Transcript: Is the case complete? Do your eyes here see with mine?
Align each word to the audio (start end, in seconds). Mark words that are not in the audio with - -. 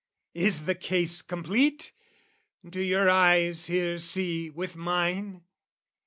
Is 0.33 0.65
the 0.65 0.73
case 0.73 1.21
complete? 1.21 1.91
Do 2.67 2.81
your 2.81 3.07
eyes 3.07 3.67
here 3.67 3.99
see 3.99 4.49
with 4.49 4.75
mine? 4.75 5.43